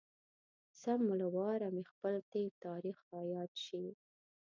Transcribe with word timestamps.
سم 0.81 1.01
له 1.19 1.27
واره 1.35 1.67
مې 1.73 1.83
خپل 1.91 2.15
تېر 2.31 2.51
تاريخ 2.65 2.97
را 3.11 3.21
یاد 3.33 3.51
شي. 3.65 3.85